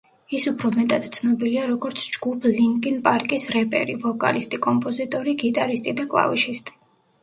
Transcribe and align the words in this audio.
ის 0.35 0.45
უფრო 0.51 0.69
მეტად 0.77 1.05
ცნობილია, 1.17 1.65
როგორც 1.73 2.07
ჯგუფ 2.17 2.49
ლინკინ 2.55 2.99
პარკის 3.11 3.47
რეპერი, 3.59 4.01
ვოკალისტი 4.09 4.65
კომპოზიტორი, 4.69 5.41
გიტარისტი 5.47 5.99
და 6.03 6.13
კლავიშისტი. 6.17 6.81